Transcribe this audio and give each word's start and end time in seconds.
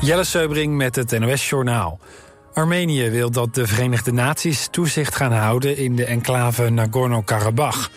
Jelle 0.00 0.24
Seubring 0.24 0.76
met 0.76 0.96
het 0.96 1.18
NOS 1.18 1.48
Journaal. 1.48 1.98
Armenië 2.52 3.10
wil 3.10 3.30
dat 3.30 3.54
de 3.54 3.66
Verenigde 3.66 4.12
Naties 4.12 4.68
toezicht 4.70 5.14
gaan 5.14 5.32
houden 5.32 5.76
in 5.76 5.96
de 5.96 6.04
enclave 6.04 6.68
Nagorno-Karabakh. 6.68 7.88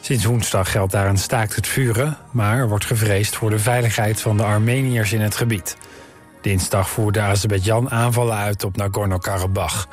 Sinds 0.00 0.24
woensdag 0.24 0.70
geldt 0.70 0.92
daar 0.92 1.08
een 1.08 1.18
staakt 1.18 1.56
het 1.56 1.66
vuren, 1.66 2.16
maar 2.32 2.58
er 2.58 2.68
wordt 2.68 2.84
gevreesd 2.84 3.36
voor 3.36 3.50
de 3.50 3.58
veiligheid 3.58 4.20
van 4.20 4.36
de 4.36 4.42
Armeniërs 4.42 5.12
in 5.12 5.20
het 5.20 5.36
gebied. 5.36 5.76
Dinsdag 6.40 6.90
voerde 6.90 7.20
Azerbeidzjan 7.20 7.90
aanvallen 7.90 8.36
uit 8.36 8.64
op 8.64 8.76
Nagorno-Karabakh. 8.76 9.86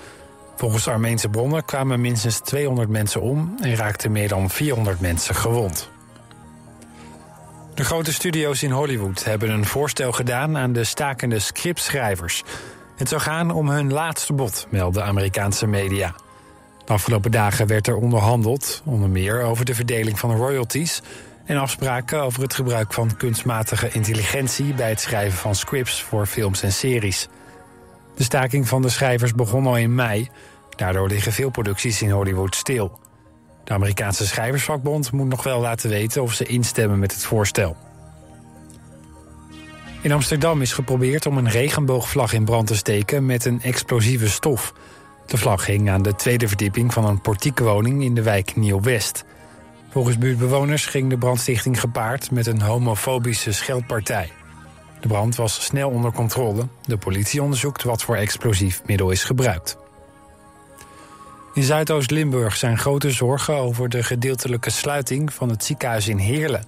Volgens 0.55 0.88
Armeense 0.88 1.29
bronnen 1.29 1.65
kwamen 1.65 2.02
minstens 2.02 2.39
200 2.39 2.89
mensen 2.89 3.21
om 3.21 3.55
en 3.61 3.75
raakten 3.75 4.11
meer 4.11 4.27
dan 4.27 4.49
400 4.49 4.99
mensen 4.99 5.36
gewond. 5.36 5.89
De 7.78 7.84
grote 7.84 8.14
studio's 8.14 8.64
in 8.64 8.71
Hollywood 8.71 9.23
hebben 9.23 9.50
een 9.50 9.66
voorstel 9.66 10.12
gedaan 10.12 10.57
aan 10.57 10.73
de 10.73 10.84
stakende 10.84 11.39
scriptschrijvers. 11.39 12.43
Het 12.96 13.10
zou 13.10 13.21
gaan 13.21 13.51
om 13.51 13.70
hun 13.70 13.93
laatste 13.93 14.34
bod, 14.34 14.68
melden 14.70 15.06
Amerikaanse 15.06 15.68
media. 15.68 16.15
De 16.86 16.93
afgelopen 16.93 17.32
dagen 17.32 17.68
werd 17.68 17.87
er 17.87 17.96
onderhandeld, 17.96 18.82
onder 18.86 19.10
meer 19.10 19.42
over 19.42 19.65
de 19.65 19.75
verdeling 19.75 20.20
van 20.20 20.36
royalties 20.36 21.01
en 21.46 21.57
afspraken 21.57 22.21
over 22.21 22.42
het 22.42 22.54
gebruik 22.54 22.93
van 22.93 23.18
kunstmatige 23.18 23.89
intelligentie 23.92 24.73
bij 24.73 24.89
het 24.89 25.01
schrijven 25.01 25.37
van 25.37 25.56
scripts 25.56 26.01
voor 26.01 26.25
films 26.25 26.64
en 26.64 26.71
series. 26.71 27.28
De 28.15 28.23
staking 28.23 28.68
van 28.68 28.82
de 28.82 28.89
schrijvers 28.89 29.34
begon 29.34 29.68
al 29.68 29.78
in 29.78 29.96
mei. 29.96 30.29
Daardoor 30.75 31.07
liggen 31.07 31.32
veel 31.32 31.50
producties 31.50 32.02
in 32.02 32.12
Hollywood 32.12 32.56
stil. 32.56 33.00
De 33.67 33.73
Amerikaanse 33.73 34.28
schrijversvakbond 34.28 35.12
moet 35.12 35.28
nog 35.28 35.44
wel 35.44 35.59
laten 35.59 35.89
weten 35.89 36.22
of 36.22 36.34
ze 36.34 36.45
instemmen 36.45 37.00
met 37.00 37.14
het 37.14 37.23
voorstel. 37.23 37.78
In 40.02 40.12
Amsterdam 40.12 40.62
is 40.62 40.73
geprobeerd 40.73 41.26
om 41.26 41.38
een 41.38 41.50
regenboogvlag 41.50 42.34
in 42.34 42.45
brand 42.45 42.67
te 42.67 42.76
steken 42.76 43.26
met 43.26 43.45
een 43.45 43.62
explosieve 43.62 44.30
stof. 44.30 44.73
De 45.26 45.38
vlag 45.38 45.66
hing 45.66 45.90
aan 45.90 46.02
de 46.02 46.16
tweede 46.16 46.48
verdieping 46.48 46.94
van 46.94 47.06
een 47.06 47.22
portiekwoning 47.22 48.04
in 48.04 48.16
de 48.16 48.22
wijk 48.22 48.56
Nieuw-West. 48.56 49.26
Volgens 49.90 50.18
buurtbewoners 50.18 50.86
ging 50.86 51.09
de 51.09 51.18
brandstichting 51.18 51.80
gepaard 51.80 52.31
met 52.31 52.48
een 52.48 52.62
homofobische 52.62 53.52
scheldpartij. 53.52 54.31
De 55.00 55.08
brand 55.08 55.36
was 55.36 55.64
snel 55.64 55.90
onder 55.90 56.12
controle. 56.12 56.68
De 56.86 56.98
politie 56.98 57.42
onderzoekt 57.42 57.84
wat 57.84 58.04
voor 58.04 58.16
explosief 58.16 58.81
middel 58.86 59.12
is 59.12 59.24
gebruikt. 59.24 59.78
In 61.58 61.63
Zuidoost-Limburg 61.63 62.55
zijn 62.55 62.77
grote 62.77 63.11
zorgen 63.11 63.55
over 63.55 63.89
de 63.89 64.03
gedeeltelijke 64.03 64.69
sluiting 64.69 65.33
van 65.33 65.50
het 65.50 65.63
ziekenhuis 65.63 66.08
in 66.08 66.17
Heerlen. 66.17 66.63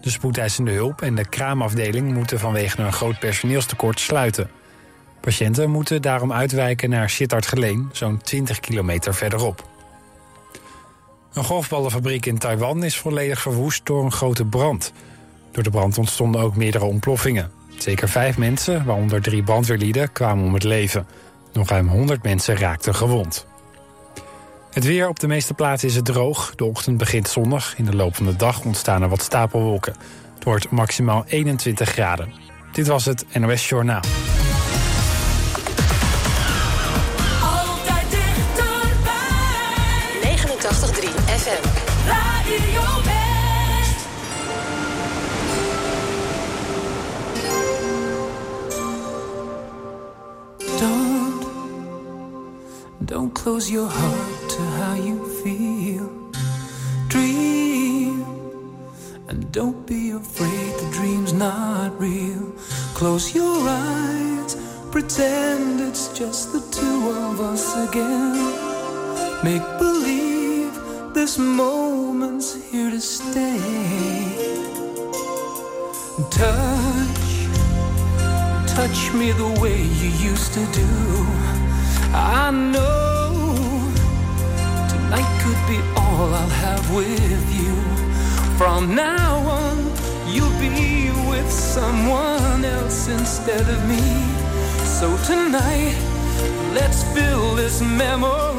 De 0.00 0.10
spoedeisende 0.10 0.70
hulp 0.70 1.02
en 1.02 1.14
de 1.14 1.28
kraamafdeling 1.28 2.14
moeten 2.14 2.38
vanwege 2.38 2.82
een 2.82 2.92
groot 2.92 3.18
personeelstekort 3.18 4.00
sluiten. 4.00 4.50
Patiënten 5.20 5.70
moeten 5.70 6.02
daarom 6.02 6.32
uitwijken 6.32 6.90
naar 6.90 7.10
Sittard-Geleen, 7.10 7.88
zo'n 7.92 8.18
20 8.22 8.60
kilometer 8.60 9.14
verderop. 9.14 9.68
Een 11.32 11.44
golfballenfabriek 11.44 12.26
in 12.26 12.38
Taiwan 12.38 12.84
is 12.84 12.98
volledig 12.98 13.40
verwoest 13.40 13.86
door 13.86 14.04
een 14.04 14.12
grote 14.12 14.44
brand. 14.44 14.92
Door 15.50 15.62
de 15.62 15.70
brand 15.70 15.98
ontstonden 15.98 16.40
ook 16.40 16.56
meerdere 16.56 16.84
ontploffingen. 16.84 17.50
Zeker 17.76 18.08
vijf 18.08 18.38
mensen, 18.38 18.84
waaronder 18.84 19.22
drie 19.22 19.42
brandweerlieden, 19.42 20.12
kwamen 20.12 20.44
om 20.44 20.54
het 20.54 20.64
leven. 20.64 21.06
Nog 21.52 21.68
ruim 21.68 21.88
100 21.88 22.22
mensen 22.22 22.56
raakten 22.56 22.94
gewond. 22.94 23.46
Het 24.70 24.84
weer 24.84 25.08
op 25.08 25.20
de 25.20 25.26
meeste 25.26 25.54
plaatsen 25.54 25.88
is 25.88 25.94
het 25.94 26.04
droog. 26.04 26.52
De 26.54 26.64
ochtend 26.64 26.98
begint 26.98 27.28
zonnig. 27.28 27.74
In 27.76 27.84
de 27.84 27.96
loop 27.96 28.16
van 28.16 28.26
de 28.26 28.36
dag 28.36 28.64
ontstaan 28.64 29.02
er 29.02 29.08
wat 29.08 29.22
stapelwolken. 29.22 29.94
Het 30.34 30.44
wordt 30.44 30.70
maximaal 30.70 31.24
21 31.26 31.88
graden. 31.88 32.32
Dit 32.72 32.86
was 32.86 33.04
het 33.04 33.24
NOS 33.38 33.68
Journaal. 33.68 34.00
Altijd 37.42 38.10
dichterbij. 38.10 39.16
89.3 40.36 41.08
FM. 41.24 41.62
Radio 42.06 43.02
West. 43.04 44.06
Don't, 50.80 51.46
don't 52.98 53.32
close 53.32 53.72
your 53.72 53.90
heart 53.92 54.37
how 54.88 54.94
you 54.94 55.18
feel. 55.42 56.06
Dream, 57.08 58.24
and 59.28 59.40
don't 59.52 59.86
be 59.86 60.12
afraid 60.12 60.70
the 60.82 60.88
dream's 60.98 61.32
not 61.32 61.90
real. 62.00 62.44
Close 62.98 63.34
your 63.34 63.58
eyes, 63.68 64.52
pretend 64.90 65.80
it's 65.88 66.06
just 66.20 66.52
the 66.54 66.62
two 66.78 67.00
of 67.26 67.34
us 67.52 67.64
again. 67.86 68.36
Make 69.48 69.66
believe 69.78 70.72
this 71.12 71.36
moment's 71.38 72.48
here 72.70 72.90
to 72.90 73.00
stay. 73.00 73.60
Touch 76.42 77.28
touch 78.76 79.00
me 79.20 79.32
the 79.32 79.50
way 79.62 79.78
you 80.00 80.10
used 80.30 80.50
to 80.58 80.64
do. 80.80 80.88
I 82.14 82.50
know 82.72 83.07
tonight 85.10 85.24
could 85.42 85.60
be 85.66 85.80
all 85.96 86.34
I'll 86.34 86.56
have 86.66 86.94
with 86.94 87.44
you. 87.60 87.74
From 88.58 88.94
now 88.94 89.38
on, 89.38 89.76
you'll 90.28 90.58
be 90.60 91.10
with 91.30 91.50
someone 91.50 92.64
else 92.64 93.08
instead 93.08 93.66
of 93.68 93.88
me. 93.88 94.02
So 94.84 95.16
tonight, 95.24 95.96
let's 96.74 97.02
fill 97.14 97.54
this 97.54 97.80
memory 97.80 98.57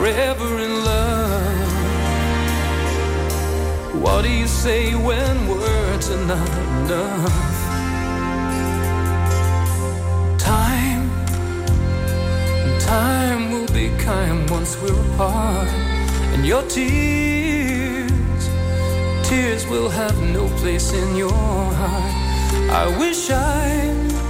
forever 0.00 0.58
in 0.58 0.74
love. 0.82 1.72
What 4.02 4.22
do 4.22 4.30
you 4.30 4.46
say 4.46 4.94
when 4.94 5.36
words 5.46 6.10
are 6.10 6.26
not 6.26 6.52
enough? 6.68 7.58
Time 10.38 11.04
Time 12.80 13.52
will 13.52 13.70
be 13.80 13.90
kind 13.98 14.48
once 14.48 14.80
we're 14.80 15.00
apart. 15.12 15.68
And 16.32 16.46
your 16.46 16.62
tears, 16.62 18.42
tears 19.28 19.66
will 19.66 19.90
have 19.90 20.16
no 20.32 20.48
place 20.60 20.94
in 20.94 21.14
your 21.14 21.40
heart. 21.80 22.14
I 22.82 22.84
wish 22.98 23.28
I, 23.30 23.66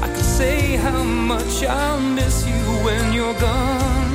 I 0.03 0.09
could 0.15 0.31
say 0.41 0.75
how 0.87 1.05
much 1.05 1.63
I'll 1.63 2.01
miss 2.01 2.45
you 2.45 2.63
when 2.85 3.13
you're 3.13 3.39
gone. 3.39 4.10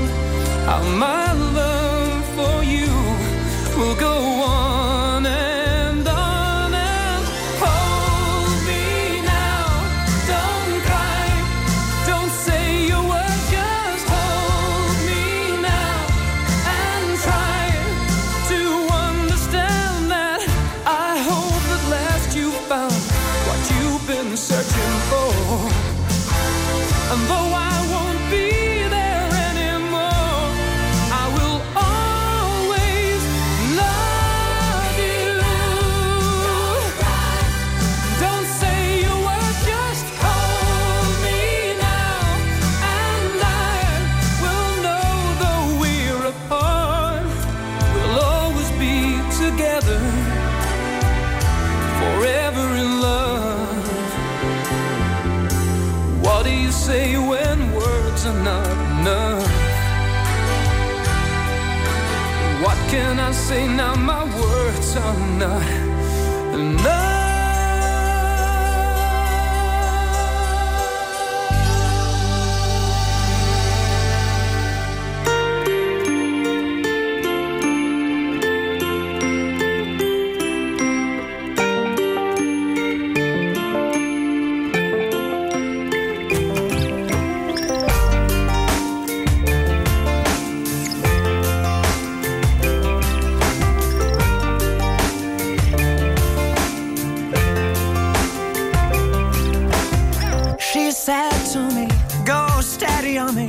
How 0.66 0.82
my 0.82 1.32
love 1.32 2.26
for 2.36 2.64
you 2.64 2.90
will 3.78 3.96
go 3.96 4.18
on 4.42 4.65
summer 64.96 65.75
steady 102.66 103.18
on 103.18 103.36
me. 103.36 103.48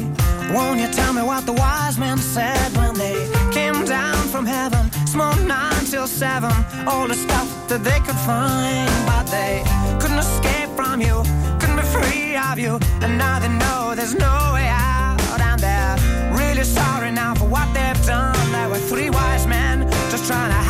Won't 0.53 0.81
you 0.81 0.89
tell 0.89 1.13
me 1.13 1.23
what 1.23 1.47
the 1.47 1.53
wise 1.53 1.99
men 1.99 2.19
said 2.19 2.77
when 2.77 2.95
they 2.95 3.17
came 3.53 3.85
down 3.85 4.29
from 4.29 4.45
heaven? 4.47 4.91
Smoked 5.07 5.43
nine 5.43 5.85
till 5.87 6.07
seven, 6.07 6.53
all 6.87 7.09
the 7.09 7.15
stuff 7.15 7.49
that 7.69 7.83
they 7.83 7.99
could 8.07 8.21
find. 8.31 8.89
But 9.07 9.25
they 9.31 9.63
couldn't 10.01 10.19
escape 10.19 10.71
from 10.77 11.01
you, 11.01 11.23
couldn't 11.59 11.77
be 11.77 11.87
free 11.97 12.37
of 12.37 12.59
you. 12.59 12.79
And 13.03 13.19
now 13.19 13.39
they 13.39 13.49
know 13.49 13.95
there's 13.97 14.15
no 14.15 14.37
way 14.55 14.69
out. 14.69 15.41
And 15.41 15.61
they're 15.61 15.97
really 16.41 16.65
sorry 16.65 17.11
now 17.11 17.35
for 17.35 17.49
what 17.49 17.67
they've 17.75 18.07
done. 18.07 18.53
They 18.53 18.67
were 18.67 18.83
three 18.91 19.11
wise 19.11 19.47
men 19.47 19.91
just 20.11 20.27
trying 20.27 20.51
to 20.51 20.66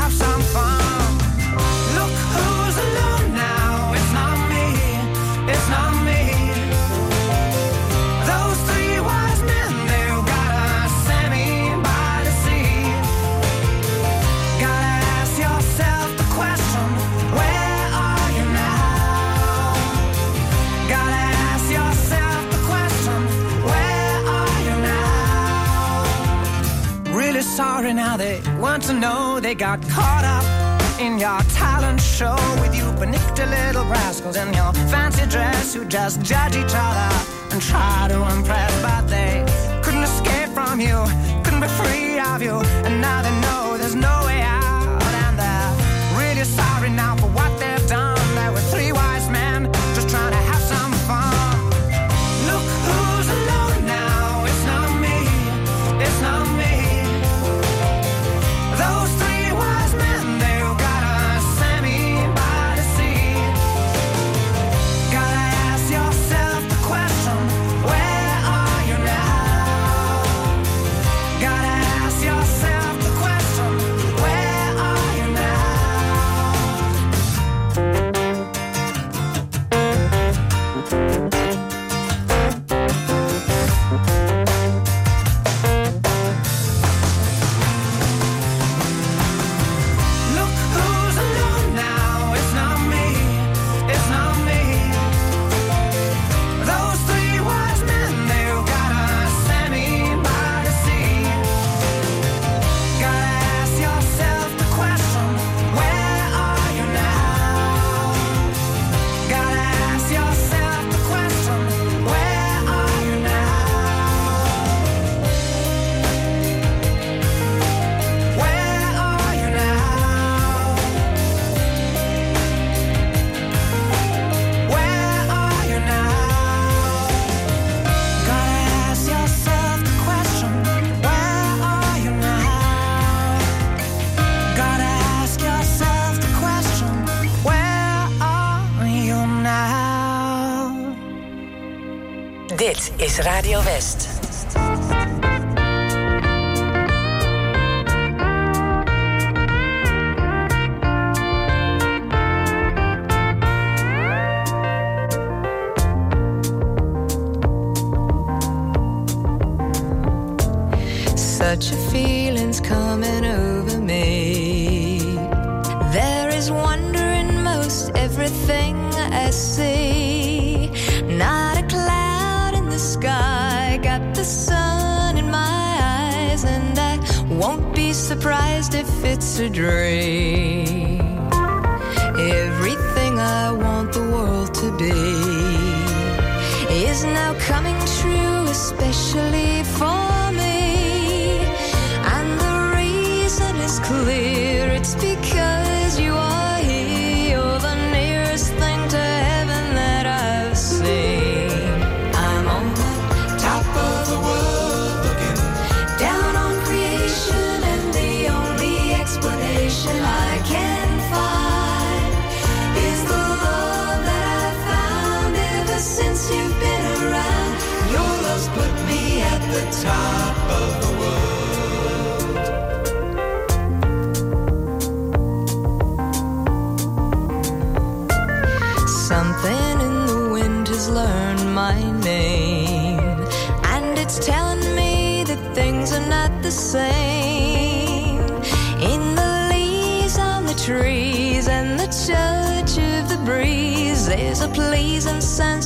Sorry 27.76 27.90
and 27.90 28.18
they 28.18 28.40
want 28.58 28.84
to 28.84 28.94
know 28.94 29.38
they 29.38 29.54
got 29.54 29.82
caught 29.82 30.24
up 30.24 30.98
in 30.98 31.18
your 31.18 31.38
talent 31.60 32.00
show 32.00 32.34
with 32.62 32.74
you 32.74 32.90
panicked 32.96 33.38
little 33.38 33.84
rascals 33.84 34.36
in 34.36 34.50
your 34.54 34.72
fancy 34.88 35.26
dress 35.26 35.74
who 35.74 35.84
just 35.84 36.22
judge 36.22 36.56
each 36.56 36.74
other 36.74 37.10
and 37.52 37.60
try 37.60 38.06
to 38.08 38.16
impress 38.34 38.72
but 38.80 39.02
they 39.08 39.44
couldn't 39.84 40.04
escape 40.04 40.48
from 40.54 40.80
you 40.80 41.04
couldn't 41.44 41.60
be 41.60 41.68
free 41.68 42.18
of 42.18 42.40
you 42.40 42.56
and 42.86 42.98
now 43.02 43.20
they 43.20 43.34
know 43.44 43.76
there's 43.76 43.94
no 43.94 44.22
way 44.24 44.40
out 44.40 45.12
and 45.24 45.38
they're 45.38 46.18
really 46.18 46.44
sorry 46.44 46.88
now 46.88 47.14
for 47.16 47.28
what 47.28 47.55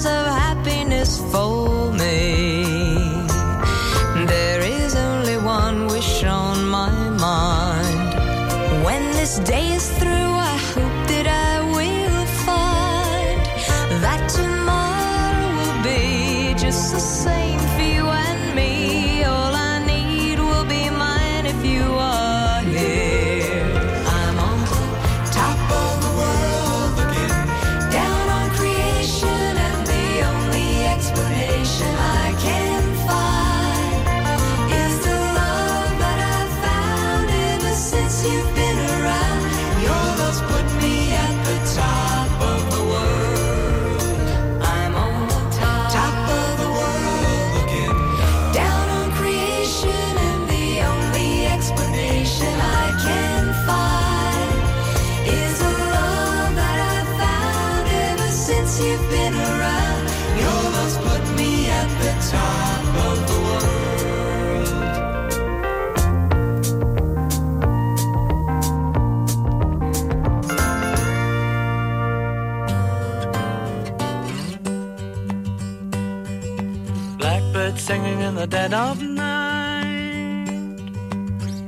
of 0.06 0.26
happiness 0.26 1.20
for 1.32 1.92
me. 1.92 2.64
There 4.26 4.60
is 4.60 4.94
only 4.96 5.36
one 5.36 5.86
wish 5.88 6.24
on 6.24 6.66
my 6.66 6.90
mind. 7.10 8.84
When 8.84 9.02
this 9.12 9.38
day 9.40 9.69
singing 77.90 78.20
in 78.20 78.36
the 78.36 78.46
dead 78.46 78.72
of 78.72 79.02
night. 79.02 80.78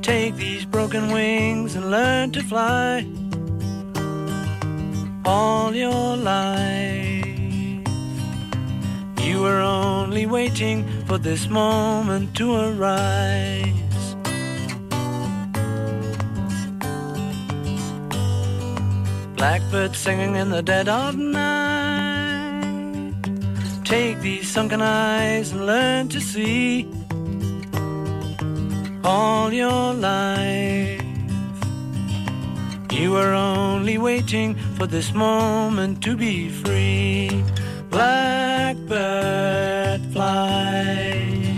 Take 0.01 0.37
these 0.37 0.63
broken 0.63 1.11
wings 1.11 1.75
and 1.75 1.91
learn 1.91 2.31
to 2.31 2.41
fly. 2.43 3.05
All 5.25 5.75
your 5.75 6.15
life, 6.15 7.25
you 9.19 9.41
were 9.41 9.59
only 9.59 10.25
waiting 10.25 10.77
for 11.07 11.17
this 11.17 11.49
moment 11.49 12.33
to 12.37 12.47
arise. 12.67 14.05
Blackbird 19.35 19.93
singing 19.93 20.37
in 20.37 20.47
the 20.51 20.61
dead 20.61 20.87
of 20.87 21.17
night. 21.17 21.72
Take 23.93 24.21
these 24.21 24.49
sunken 24.49 24.81
eyes 24.81 25.51
and 25.51 25.67
learn 25.67 26.09
to 26.09 26.19
see 26.19 26.89
all 29.03 29.53
your 29.53 29.93
life. 29.93 30.99
You 32.91 33.11
were 33.11 33.33
only 33.33 33.99
waiting 33.99 34.55
for 34.77 34.87
this 34.87 35.13
moment 35.13 36.01
to 36.05 36.17
be 36.17 36.49
free. 36.49 37.43
Blackbird 37.91 38.81
fly. 40.11 41.53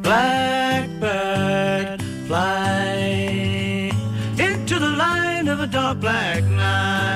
Blackbird 0.00 2.00
fly 2.28 3.90
into 4.38 4.78
the 4.78 4.90
light 5.04 5.48
of 5.48 5.58
a 5.58 5.66
dark 5.66 5.98
black 5.98 6.44
night. 6.44 7.13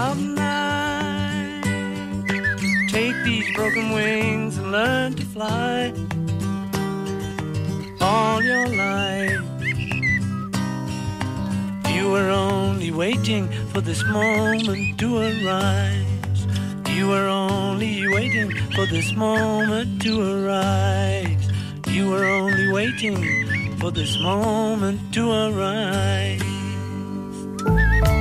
Of 0.00 0.18
night. 0.18 1.62
Take 2.88 3.16
these 3.22 3.54
broken 3.54 3.90
wings 3.90 4.56
and 4.56 4.72
learn 4.72 5.14
to 5.14 5.24
fly 5.26 5.92
all 8.00 8.42
your 8.42 8.66
life. 8.68 9.44
You 11.94 12.10
were 12.10 12.30
only 12.30 12.90
waiting 12.90 13.48
for 13.72 13.82
this 13.82 14.02
moment 14.06 14.98
to 15.00 15.18
arise. 15.18 16.46
You 16.96 17.08
were 17.08 17.28
only 17.28 18.08
waiting 18.08 18.50
for 18.74 18.86
this 18.86 19.12
moment 19.14 20.00
to 20.02 20.12
arise. 20.32 21.44
You 21.88 22.08
were 22.08 22.24
only 22.24 22.72
waiting 22.72 23.76
for 23.76 23.90
this 23.90 24.18
moment 24.18 25.12
to 25.14 25.30
arise. 25.30 26.49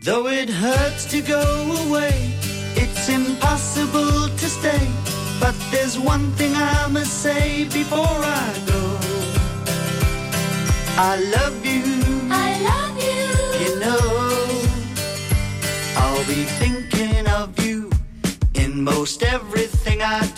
Though 0.00 0.28
it 0.28 0.48
hurts 0.48 1.06
to 1.06 1.20
go 1.20 1.42
away, 1.86 2.32
it's 2.76 3.08
impossible 3.08 4.28
to 4.28 4.46
stay. 4.48 4.88
But 5.40 5.56
there's 5.72 5.98
one 5.98 6.30
thing 6.32 6.54
I 6.54 6.86
must 6.88 7.22
say 7.22 7.64
before 7.64 7.98
I 8.00 8.62
go. 8.66 8.98
I 10.96 11.16
love 11.36 11.66
you. 11.66 11.82
I 12.30 12.60
love 12.70 12.96
you. 13.02 13.64
You 13.64 13.80
know, 13.80 13.98
I'll 15.96 16.26
be 16.26 16.44
thinking 16.62 17.26
of 17.28 17.58
you 17.64 17.90
in 18.54 18.82
most 18.82 19.24
everything 19.24 20.00
I 20.00 20.24
do. 20.36 20.37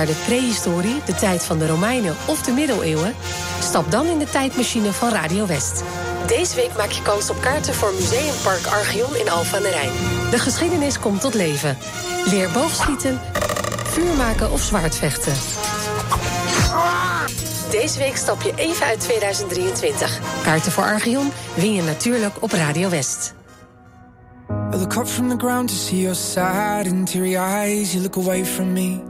Naar 0.00 0.08
de 0.08 0.24
prehistorie, 0.26 1.02
de 1.04 1.14
tijd 1.14 1.44
van 1.44 1.58
de 1.58 1.66
Romeinen 1.66 2.16
of 2.26 2.42
de 2.42 2.52
middeleeuwen? 2.52 3.14
Stap 3.62 3.90
dan 3.90 4.06
in 4.06 4.18
de 4.18 4.30
tijdmachine 4.30 4.92
van 4.92 5.08
Radio 5.08 5.46
West. 5.46 5.82
Deze 6.26 6.54
week 6.54 6.76
maak 6.76 6.90
je 6.90 7.02
kans 7.02 7.30
op 7.30 7.40
kaarten 7.40 7.74
voor 7.74 7.92
Museumpark 7.94 8.66
Archeon 8.66 9.16
in 9.16 9.30
Alphen 9.30 9.56
aan 9.56 9.62
de 9.62 9.68
Rijn. 9.68 9.90
De 10.30 10.38
geschiedenis 10.38 10.98
komt 10.98 11.20
tot 11.20 11.34
leven. 11.34 11.78
Leer 12.26 12.50
boogschieten, 12.50 13.20
vuur 13.84 14.14
maken 14.14 14.50
of 14.52 14.62
zwaardvechten. 14.62 15.32
Deze 17.70 17.98
week 17.98 18.16
stap 18.16 18.42
je 18.42 18.52
even 18.56 18.86
uit 18.86 19.00
2023. 19.00 20.20
Kaarten 20.42 20.72
voor 20.72 20.84
Archeon 20.84 21.32
win 21.54 21.74
je 21.74 21.82
natuurlijk 21.82 22.34
op 22.40 22.52
Radio 22.52 22.88
West. 22.88 23.34
I 24.72 24.76
look 24.76 24.96
up 24.96 25.06
from 25.06 25.28
the 25.28 25.36
ground 25.36 25.68
to 25.68 25.74
see 25.74 26.00
your 26.00 26.16
sad 26.16 26.86
and 26.86 27.14
eyes. 27.14 27.92
You 27.92 28.02
look 28.02 28.16
away 28.16 28.44
from 28.46 28.72
me, 28.72 29.09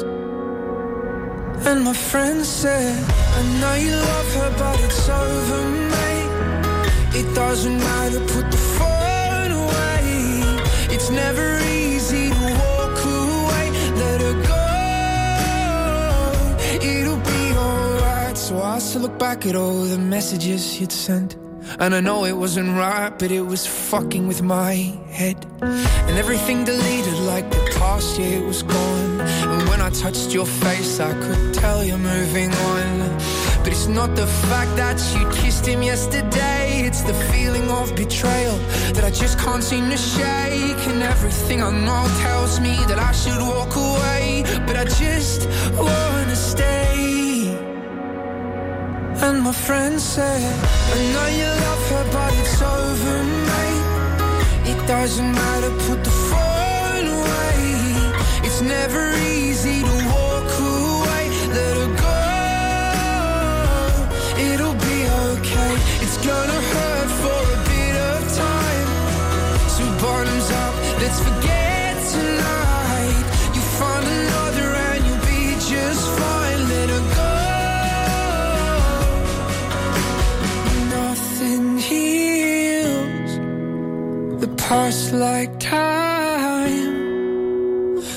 And 1.63 1.83
my 1.83 1.93
friend 1.93 2.43
said, 2.43 2.97
I 3.09 3.41
know 3.59 3.75
you 3.75 3.91
love 3.91 4.33
her, 4.35 4.51
but 4.57 4.79
it's 4.83 5.07
over, 5.07 5.63
mate. 5.93 6.31
It 7.19 7.35
doesn't 7.35 7.77
matter, 7.77 8.19
put 8.19 8.49
the 8.49 8.57
phone 8.77 9.51
away. 9.51 10.01
It's 10.95 11.09
never 11.11 11.59
easy 11.59 12.29
to 12.29 12.45
walk 12.63 12.97
away. 13.19 13.65
Let 14.01 14.21
her 14.25 14.35
go. 14.53 14.67
It'll 16.85 17.23
be 17.33 17.43
alright. 17.55 18.37
So 18.37 18.61
I 18.61 18.79
still 18.79 19.01
look 19.03 19.17
back 19.19 19.45
at 19.45 19.55
all 19.55 19.83
the 19.83 19.99
messages 19.99 20.79
you'd 20.79 20.91
sent. 20.91 21.35
And 21.79 21.95
I 21.95 21.99
know 21.99 22.25
it 22.25 22.37
wasn't 22.37 22.69
right, 22.69 23.09
but 23.17 23.31
it 23.31 23.41
was 23.41 23.65
fucking 23.65 24.27
with 24.27 24.41
my 24.41 24.73
head. 25.09 25.45
And 25.61 26.17
everything 26.17 26.63
deleted 26.63 27.17
like 27.19 27.49
the 27.49 27.73
past 27.77 28.19
year 28.19 28.41
was 28.45 28.63
gone. 28.63 29.21
And 29.21 29.69
when 29.69 29.81
I 29.81 29.89
touched 29.89 30.33
your 30.33 30.45
face, 30.45 30.99
I 30.99 31.13
could 31.13 31.53
tell 31.53 31.83
you're 31.83 31.97
moving 31.97 32.51
on. 32.53 33.17
But 33.63 33.69
it's 33.73 33.87
not 33.87 34.15
the 34.15 34.25
fact 34.25 34.75
that 34.75 34.97
you 35.15 35.29
kissed 35.41 35.65
him 35.65 35.83
yesterday, 35.83 36.81
it's 36.87 37.01
the 37.01 37.13
feeling 37.31 37.69
of 37.69 37.95
betrayal 37.95 38.57
that 38.93 39.03
I 39.03 39.11
just 39.11 39.37
can't 39.37 39.63
seem 39.63 39.89
to 39.91 39.97
shake. 39.97 40.87
And 40.87 41.03
everything 41.03 41.61
I 41.61 41.69
know 41.69 42.03
tells 42.21 42.59
me 42.59 42.75
that 42.87 42.97
I 42.97 43.11
should 43.11 43.39
walk 43.39 43.75
away, 43.75 44.43
but 44.65 44.75
I 44.75 44.85
just 44.85 45.47
wanna 45.77 46.35
stay. 46.35 47.20
And 49.23 49.41
my 49.43 49.51
friend 49.51 50.01
said, 50.01 50.41
I 50.41 50.97
know 51.13 51.27
you 51.39 51.45
love 51.45 51.89
her, 51.91 52.05
but 52.11 52.33
it's 52.39 52.59
over, 52.59 53.23
mate. 53.49 54.71
It 54.71 54.79
doesn't 54.87 55.31
matter, 55.31 55.69
put 55.87 56.03
the 56.03 56.09
phone 56.29 57.05
away. 57.19 57.75
It's 58.43 58.61
never 58.61 59.13
easy 59.17 59.83
to 59.83 59.95
walk 60.09 60.51
away. 60.73 61.23
Let 61.55 61.75
her 61.81 61.91
go. 62.05 62.21
It'll 64.49 64.77
be 64.89 64.99
okay. 65.29 65.73
It's 66.03 66.17
gonna 66.25 66.61
hurt 66.73 67.09
for 67.21 67.41
a 67.57 67.59
bit 67.69 67.95
of 68.11 68.21
time. 68.35 68.89
So 69.75 69.83
bottoms 70.01 70.49
up, 70.63 70.73
let's 70.99 71.19
forget 71.27 71.93
tonight. 72.11 72.70
Past 84.71 85.11
like 85.11 85.59
time, 85.59 86.95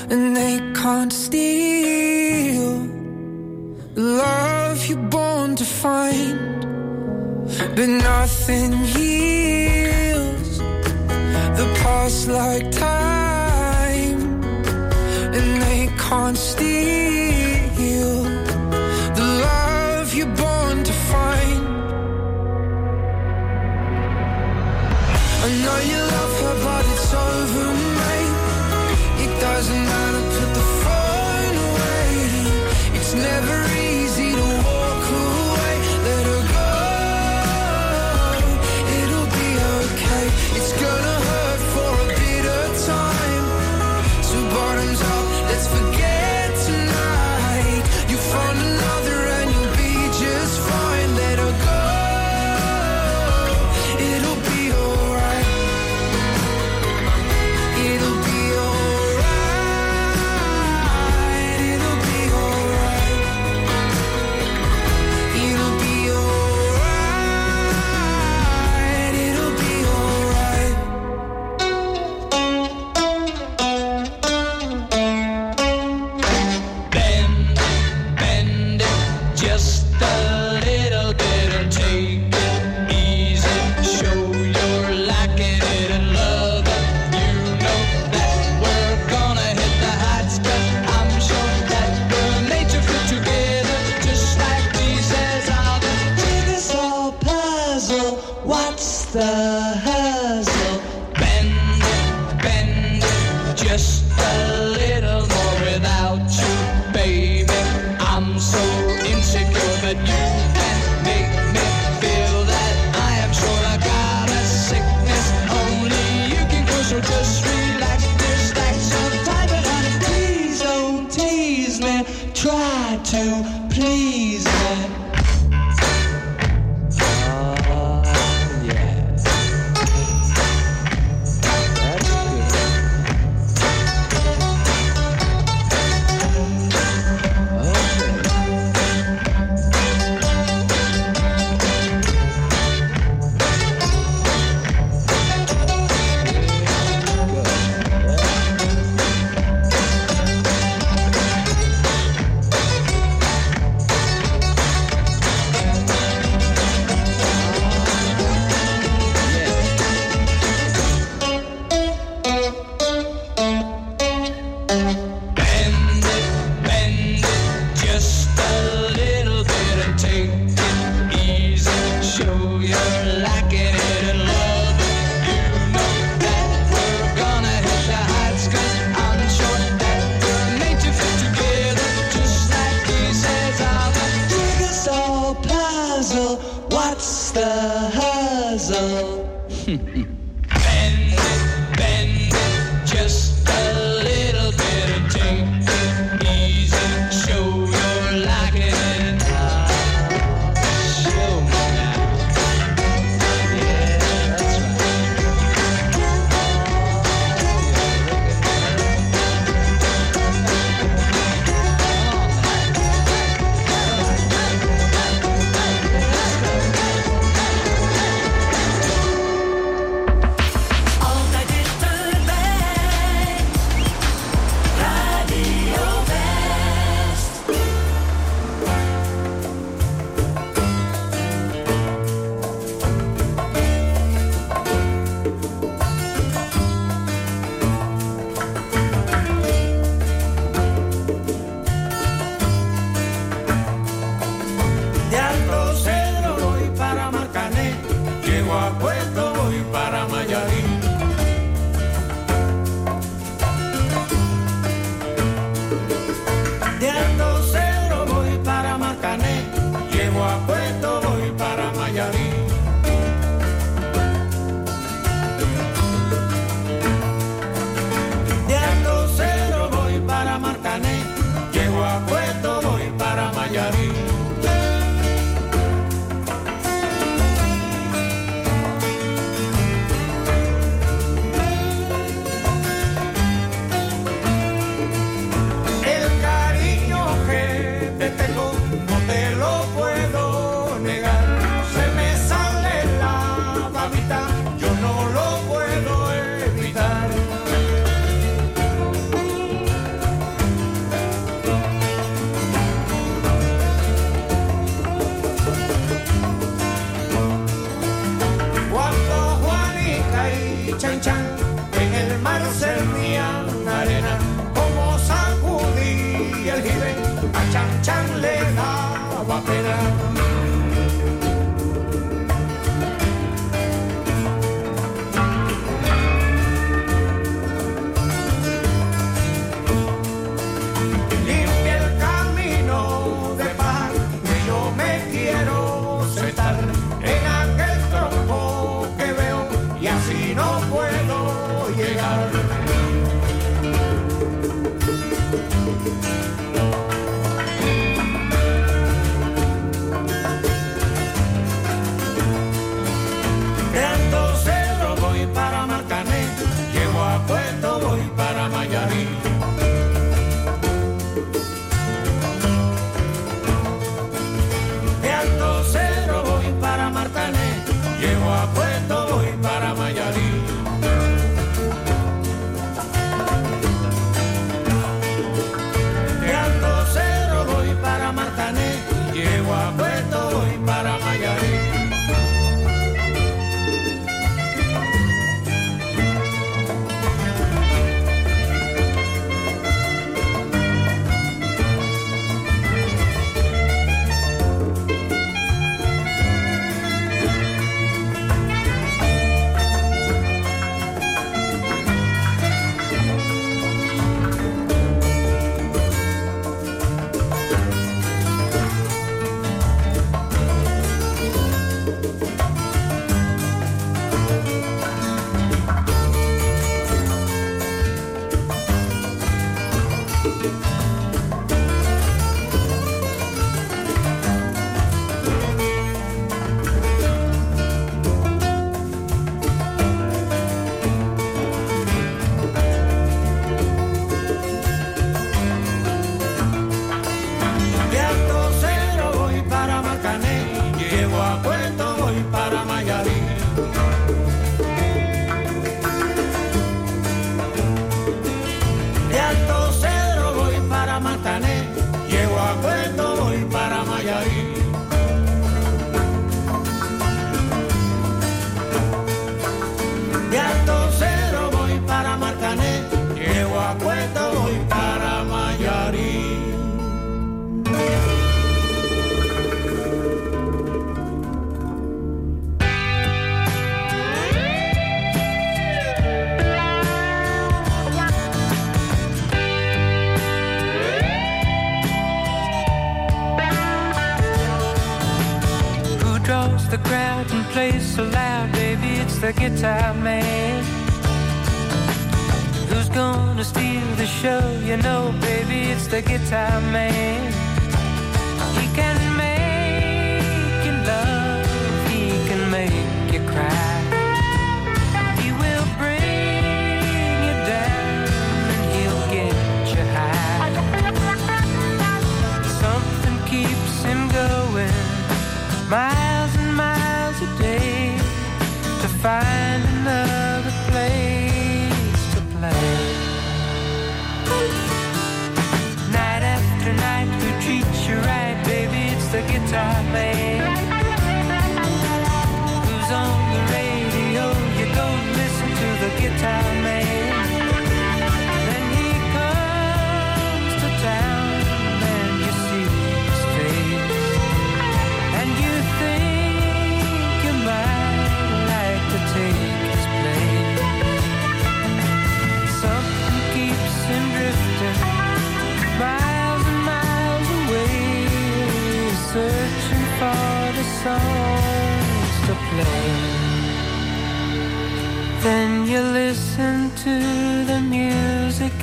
and 0.09 0.37
they 0.37 0.55
can't 0.73 1.11
steal 1.11 2.79
the 3.95 4.05
love 4.23 4.77
you're 4.87 5.09
born 5.17 5.57
to 5.57 5.65
find. 5.65 6.61
But 7.75 7.89
nothing 8.09 8.71
heals 8.95 10.59
the 11.59 11.67
past 11.83 12.29
like 12.29 12.71
time, 12.71 14.21
and 15.37 15.47
they 15.65 15.81
can't 16.07 16.37
steal 16.37 17.34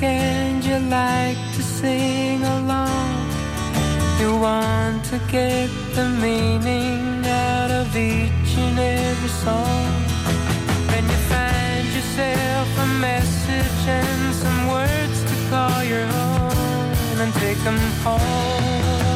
and 0.03 0.63
you 0.63 0.77
like 0.89 1.37
to 1.55 1.61
sing 1.61 2.43
along. 2.43 3.13
You 4.19 4.35
want 4.37 5.03
to 5.05 5.19
get 5.31 5.69
the 5.95 6.07
meaning 6.21 7.25
out 7.25 7.71
of 7.71 7.95
each 7.95 8.51
and 8.57 8.79
every 8.79 9.29
song. 9.29 9.91
Then 10.87 11.03
you 11.03 11.19
find 11.33 11.85
yourself 11.97 12.67
a 12.85 12.87
message 12.99 13.87
and 13.87 14.35
some 14.35 14.67
words 14.67 15.19
to 15.29 15.35
call 15.49 15.83
your 15.83 16.07
own 16.27 17.15
and 17.23 17.33
take 17.35 17.59
them 17.63 17.79
home. 18.03 19.12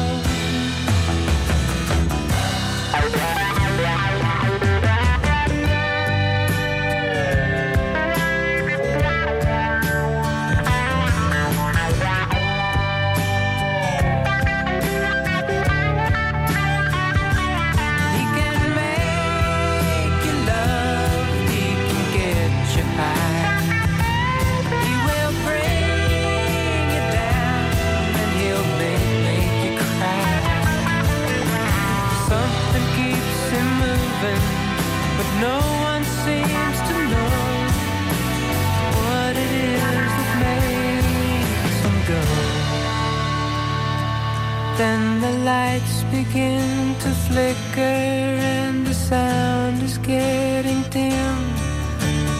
Then 44.78 45.20
the 45.20 45.32
lights 45.44 46.04
begin 46.04 46.94
to 47.00 47.10
flicker 47.26 47.80
and 47.80 48.86
the 48.86 48.94
sound 48.94 49.82
is 49.82 49.98
getting 49.98 50.82
dim. 50.82 51.38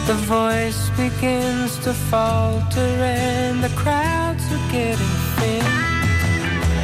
The 0.07 0.17
voice 0.23 0.89
begins 0.91 1.77
to 1.79 1.93
falter 1.93 2.91
and 3.03 3.61
the 3.61 3.73
crowds 3.75 4.45
are 4.53 4.71
getting 4.71 5.15
thin. 5.35 5.65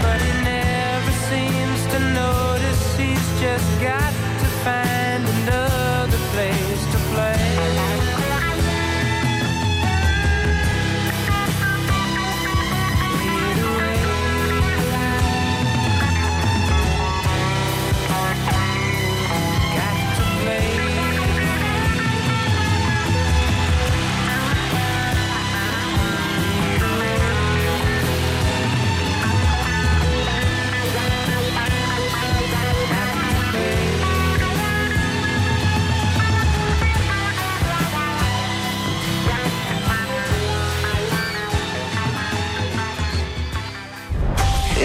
But 0.03 0.19
he 0.25 0.33
never 0.43 1.11
seems 1.29 1.79
to 1.93 1.99
notice 2.21 2.97
he's 2.97 3.27
just 3.39 3.69
got 3.79 4.11
to 4.41 4.47
find 4.65 4.94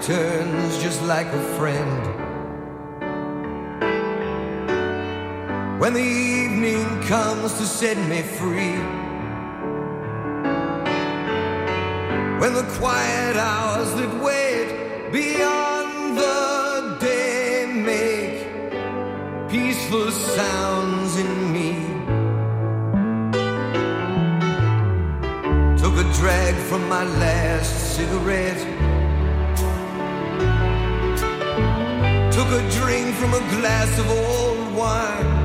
Returns 0.00 0.82
just 0.82 1.02
like 1.02 1.26
a 1.26 1.42
friend. 1.58 2.02
When 5.78 5.92
the 5.92 6.00
evening 6.00 7.02
comes 7.02 7.52
to 7.58 7.66
set 7.66 7.98
me 8.08 8.22
free. 8.22 8.78
When 12.40 12.54
the 12.54 12.66
quiet 12.78 13.36
hours 13.36 13.92
that 13.98 14.12
wait 14.22 15.12
beyond 15.12 16.16
the 16.16 16.96
day 16.98 17.66
make 17.90 19.50
peaceful 19.50 20.10
sounds 20.10 21.18
in 21.18 21.52
me. 21.52 21.72
Took 25.76 25.96
a 26.04 26.10
drag 26.14 26.54
from 26.54 26.88
my 26.88 27.04
last 27.04 27.96
cigarette. 27.96 28.69
A 32.52 32.70
drink 32.72 33.14
from 33.14 33.32
a 33.32 33.38
glass 33.38 33.96
of 33.96 34.10
old 34.10 34.74
wine. 34.74 35.39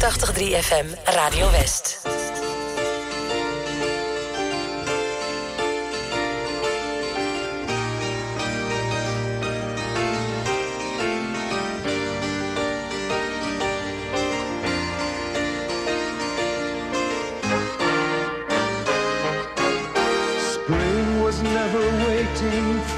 .3 0.00 0.56
FM 0.56 0.96
Radio 1.14 1.46
West. 1.48 1.98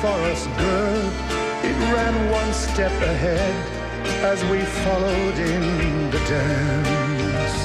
For 0.02 0.08
us, 0.08 0.46
girl. 0.58 1.12
It 1.62 1.76
ran 1.94 2.30
one 2.32 2.52
step 2.52 2.90
ahead 3.02 3.71
as 4.24 4.44
we 4.44 4.60
followed 4.60 5.38
in 5.38 6.10
the 6.10 6.18
dance. 6.30 7.56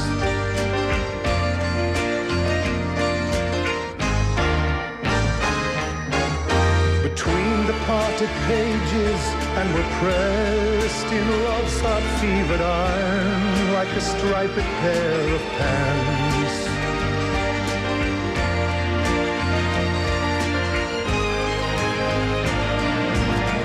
Between 7.04 7.68
the 7.68 7.78
parted 7.86 8.30
pages, 8.48 9.22
and 9.58 9.74
we're 9.74 9.92
pressed 10.02 11.10
in 11.14 11.26
love's 11.44 11.80
hot 11.82 12.04
fevered 12.20 12.62
iron 12.62 13.74
like 13.74 13.90
a 13.90 14.02
striped 14.02 14.56
pair 14.56 15.36
of 15.36 15.42
pants. 15.58 16.58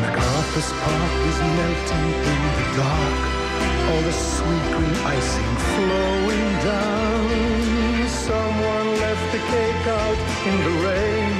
MacArthur's 0.02 0.72
Park 0.82 1.14
is 1.30 1.38
melting 1.56 2.08
in 2.32 2.61
dark. 2.76 3.20
All 3.90 4.02
the 4.02 4.12
sweet 4.12 4.66
green 4.74 4.96
icing 5.16 5.52
flowing 5.74 6.50
down. 6.64 8.08
Someone 8.08 8.88
left 9.04 9.26
the 9.32 9.42
cake 9.54 9.86
out 10.02 10.18
in 10.48 10.56
the 10.66 10.74
rain. 10.88 11.34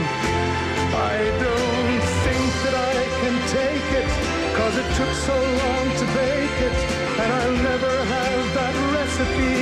I 1.15 1.19
don't 1.45 2.05
think 2.25 2.51
that 2.65 2.75
I 2.75 2.99
can 3.21 3.37
take 3.61 3.89
it, 4.01 4.11
cause 4.59 4.75
it 4.83 4.89
took 4.99 5.15
so 5.29 5.37
long 5.63 5.87
to 6.01 6.05
bake 6.21 6.59
it, 6.69 6.79
and 7.21 7.29
I'll 7.39 7.59
never 7.71 7.95
have 8.17 8.45
that 8.59 8.75
recipe 8.97 9.57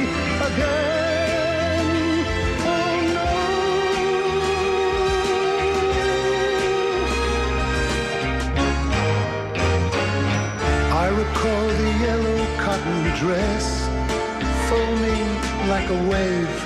again. 0.48 1.09
recall 11.20 11.66
the 11.68 11.90
yellow 12.06 12.40
cotton 12.64 13.02
dress 13.20 13.66
foaming 14.68 15.28
like 15.68 15.88
a 15.90 16.00
wave 16.10 16.56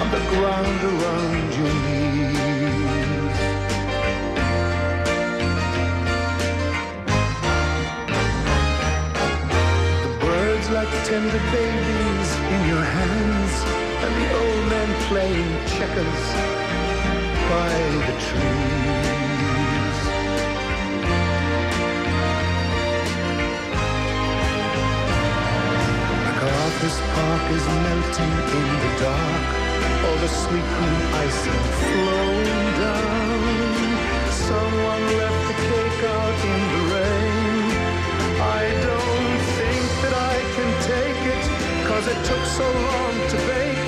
on 0.00 0.06
the 0.16 0.22
ground 0.32 0.80
around 0.92 1.48
your 1.58 1.74
knees. 1.84 3.38
The 10.04 10.12
birds 10.20 10.68
like 10.76 10.92
tender 11.08 11.42
babies 11.56 12.30
in 12.54 12.60
your 12.72 12.84
hands, 12.98 13.54
and 14.04 14.12
the 14.20 14.28
old 14.42 14.62
man 14.72 14.90
playing 15.08 15.52
checkers 15.76 16.24
by 17.48 17.72
the 18.06 18.14
tree. 18.26 18.93
Is 27.24 27.66
melting 27.66 28.34
in 28.58 28.68
the 28.84 28.92
dark, 29.00 29.44
all 30.04 30.16
the 30.16 30.28
sweet 30.28 30.68
green 30.76 31.02
icing 31.24 31.64
flowing 31.88 32.66
down. 32.80 34.30
Someone 34.32 35.04
left 35.20 35.42
the 35.48 35.56
cake 35.68 36.02
out 36.18 36.38
in 36.52 36.60
the 36.72 36.82
rain. 36.94 37.66
I 38.40 38.64
don't 38.88 39.38
think 39.58 39.86
that 40.02 40.14
I 40.14 40.36
can 40.56 40.70
take 40.92 41.22
it, 41.36 41.44
cause 41.88 42.06
it 42.08 42.20
took 42.24 42.44
so 42.44 42.66
long 42.88 43.14
to 43.30 43.36
bake 43.46 43.83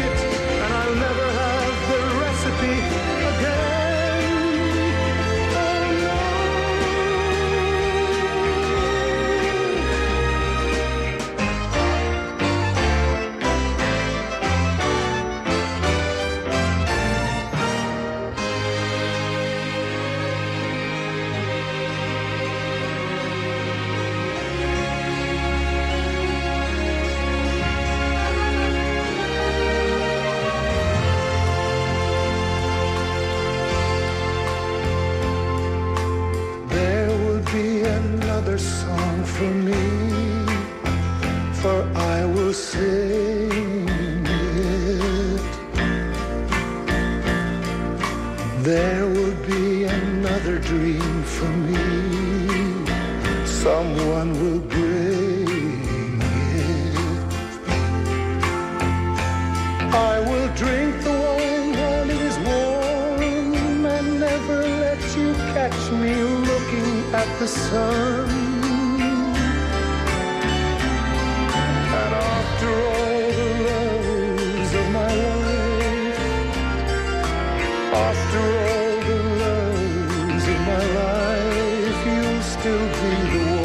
still 82.66 82.78
be 82.78 83.38
the 83.38 83.46
one. 83.46 83.55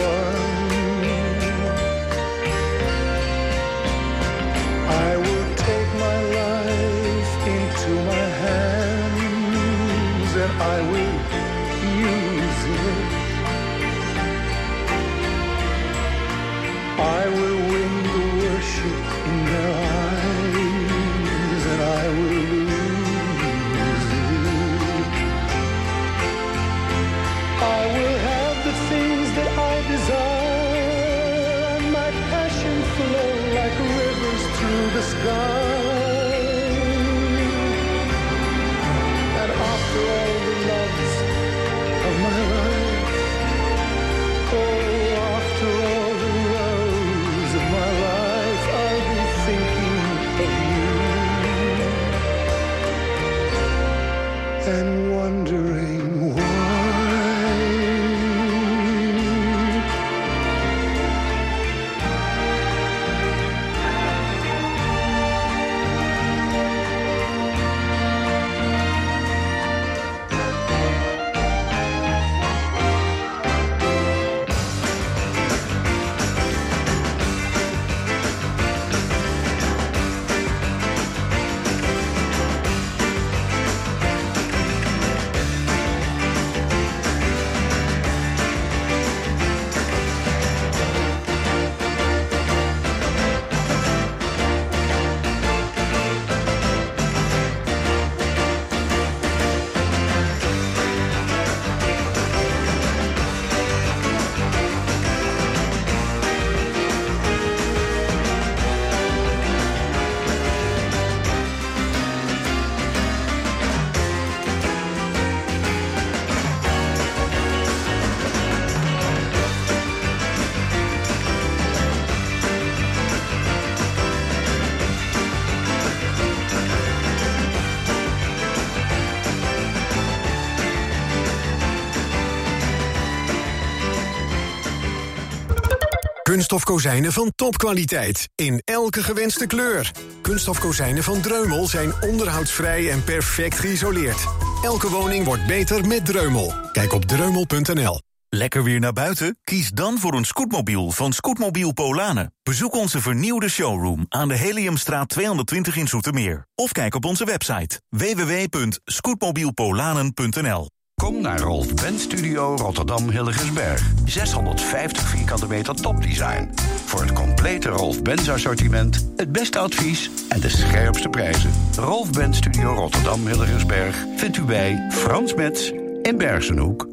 Kunststof 136.52 136.76
kozijnen 136.76 137.12
van 137.12 137.32
topkwaliteit. 137.36 138.30
In 138.36 138.62
elke 138.66 139.04
gewenste 139.04 139.48
kleur. 139.48 139.92
Kunststof 140.22 140.60
kozijnen 140.60 141.04
van 141.04 141.22
Dreumel 141.22 141.68
zijn 141.68 141.94
onderhoudsvrij 142.02 142.92
en 142.92 143.04
perfect 143.04 143.60
geïsoleerd. 143.60 144.28
Elke 144.64 144.90
woning 144.90 145.26
wordt 145.26 145.46
beter 145.46 145.88
met 145.88 146.06
Dreumel. 146.06 146.54
Kijk 146.72 146.94
op 146.94 147.06
dreumel.nl. 147.06 148.02
Lekker 148.30 148.64
weer 148.64 148.80
naar 148.80 148.94
buiten? 148.94 149.38
Kies 149.44 149.70
dan 149.70 150.00
voor 150.00 150.14
een 150.14 150.26
scootmobiel 150.26 150.92
van 150.92 151.14
Scootmobiel 151.14 151.74
Polanen. 151.74 152.34
Bezoek 152.44 152.76
onze 152.76 153.02
vernieuwde 153.02 153.50
showroom 153.50 154.06
aan 154.10 154.28
de 154.28 154.36
Heliumstraat 154.36 155.10
220 155.10 155.76
in 155.76 155.88
Zoetermeer. 155.88 156.48
Of 156.56 156.72
kijk 156.72 156.96
op 156.96 157.06
onze 157.06 157.26
website 157.26 157.82
www.scootmobielpolanen.nl 157.90 160.68
Kom 161.02 161.22
naar 161.22 161.40
Rolf 161.40 161.74
Benz 161.74 162.02
Studio 162.02 162.56
Rotterdam 162.56 163.10
Hilligensberg. 163.10 163.92
650 164.06 165.08
vierkante 165.08 165.48
meter 165.48 165.76
topdesign. 165.76 166.50
Voor 166.86 167.02
het 167.02 167.14
complete 167.14 167.70
Rolf 167.70 168.02
Benz 168.02 168.30
assortiment, 168.30 169.12
het 169.16 169.32
beste 169.32 169.60
advies 169.60 170.10
en 170.30 170.40
de 170.40 170.50
scherpste 170.50 171.10
prijzen. 171.10 171.52
Rolf 171.76 172.12
Benz 172.12 172.38
Studio 172.38 172.74
Rotterdam 172.74 173.28
Hilligensberg 173.28 174.06
vindt 174.16 174.38
u 174.38 174.44
bij 174.44 174.88
Frans 174.92 175.34
Metz 175.34 175.72
in 176.02 176.18
Bergenhoek. 176.18 176.88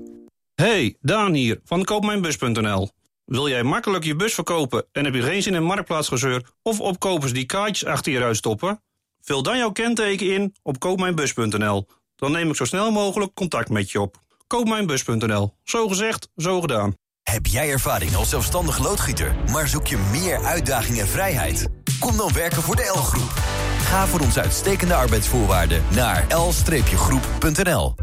Hey, 0.55 0.97
Daan 1.01 1.33
hier, 1.33 1.61
van 1.65 1.85
koopmijnbus.nl. 1.85 2.91
Wil 3.25 3.49
jij 3.49 3.63
makkelijk 3.63 4.05
je 4.05 4.17
bus 4.17 4.35
verkopen 4.35 4.85
en 4.93 5.05
heb 5.05 5.15
je 5.15 5.23
geen 5.23 5.43
zin 5.43 5.55
in 5.55 5.65
marktplaatsgezeur 5.65 6.43
of 6.63 6.81
opkopers 6.81 7.33
die 7.33 7.47
kaartjes 7.47 7.89
achter 7.89 8.13
je 8.13 8.19
ruit 8.19 8.37
stoppen? 8.37 8.81
Vul 9.21 9.43
dan 9.43 9.59
jouw 9.59 9.73
kenteken 9.73 10.35
in 10.35 10.55
op 10.63 10.79
koopmijnbus.nl. 10.79 11.87
Dan 12.19 12.33
neem 12.33 12.49
ik 12.49 12.57
zo 12.57 12.65
snel 12.65 12.91
mogelijk 12.91 13.35
contact 13.35 13.69
met 13.69 13.91
je 13.91 14.01
op. 14.01 14.21
Koopmijnbus.nl. 14.47 15.55
Zo 15.65 15.89
gezegd, 15.89 16.29
zo 16.37 16.61
gedaan. 16.61 16.95
Heb 17.23 17.47
jij 17.47 17.71
ervaring 17.71 18.15
als 18.15 18.29
zelfstandig 18.29 18.79
loodgieter, 18.79 19.35
maar 19.53 19.69
zoek 19.69 19.87
je 19.87 19.99
meer 20.11 20.45
uitdaging 20.45 20.99
en 20.99 21.09
vrijheid? 21.09 21.69
Kom 22.01 22.17
dan 22.17 22.33
werken 22.33 22.63
voor 22.63 22.77
de 22.77 22.93
L-groep. 22.95 23.33
Ga 23.79 24.07
voor 24.07 24.21
onze 24.21 24.41
uitstekende 24.41 24.95
arbeidsvoorwaarden 24.95 25.83
naar 25.95 26.27
l-groep.nl. 26.29 27.95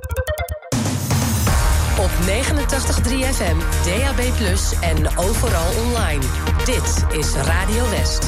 Op 2.00 2.10
89.3 2.10 3.14
FM, 3.34 3.58
DAB+, 3.86 4.20
en 4.82 5.18
overal 5.18 5.84
online. 5.86 6.24
Dit 6.66 7.18
is 7.20 7.34
Radio 7.34 7.90
West. 7.90 8.28